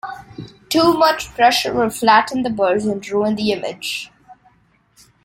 Too 0.69 0.95
much 0.97 1.29
pressure 1.35 1.75
will 1.75 1.91
flatten 1.91 2.41
the 2.41 2.49
burrs 2.49 2.85
and 2.87 3.07
ruin 3.07 3.35
the 3.35 3.51
image. 3.51 4.09